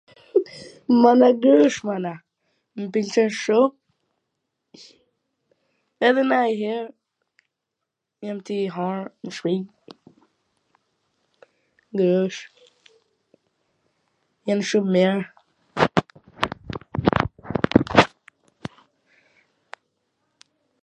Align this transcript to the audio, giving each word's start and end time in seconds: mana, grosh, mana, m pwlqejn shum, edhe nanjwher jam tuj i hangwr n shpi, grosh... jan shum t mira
mana, 1.01 1.27
grosh, 1.41 1.75
mana, 1.87 2.11
m 2.79 2.83
pwlqejn 2.93 3.27
shum, 3.41 3.71
edhe 6.09 6.21
nanjwher 6.31 6.85
jam 8.29 8.39
tuj 8.49 8.61
i 8.65 8.69
hangwr 8.79 9.05
n 9.27 9.35
shpi, 9.37 9.53
grosh... 12.01 12.39
jan 14.49 14.61
shum 14.71 14.85
t 14.91 14.97
mira 14.99 15.95